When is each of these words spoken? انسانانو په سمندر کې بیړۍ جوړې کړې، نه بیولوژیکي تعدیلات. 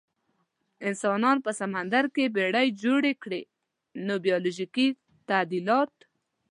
انسانانو 0.89 1.43
په 1.45 1.51
سمندر 1.59 2.03
کې 2.15 2.33
بیړۍ 2.35 2.67
جوړې 2.83 3.13
کړې، 3.23 3.41
نه 4.07 4.15
بیولوژیکي 4.25 4.87
تعدیلات. 5.29 5.93